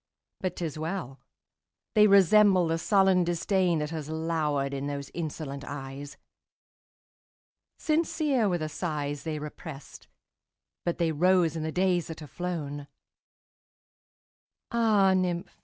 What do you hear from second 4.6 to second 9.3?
in those insolent eyes. Sincere were the sighs